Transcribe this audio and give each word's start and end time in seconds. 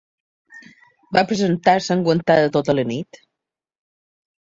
Va 1.17 1.23
presentar-se 1.31 1.93
enguantada 1.97 2.47
tota 2.57 2.75
la 2.79 2.87
nit. 2.93 3.21